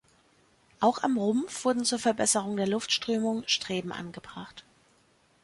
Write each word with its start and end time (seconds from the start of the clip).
Auch 0.79 1.03
am 1.03 1.15
Rumpf 1.19 1.63
wurden 1.63 1.85
zur 1.85 1.99
Verbesserung 1.99 2.57
der 2.57 2.65
Luftströmung 2.65 3.43
Streben 3.45 3.91
angebracht. 3.91 4.63